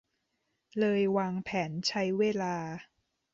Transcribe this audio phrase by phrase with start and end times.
[0.79, 2.55] เลยวางแผนใช้เวลา